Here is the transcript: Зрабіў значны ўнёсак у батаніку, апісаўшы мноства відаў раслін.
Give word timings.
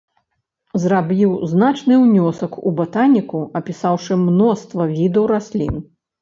Зрабіў 0.85 1.35
значны 1.51 1.93
ўнёсак 2.05 2.57
у 2.71 2.73
батаніку, 2.79 3.43
апісаўшы 3.61 4.19
мноства 4.25 4.89
відаў 4.97 5.29
раслін. 5.35 5.79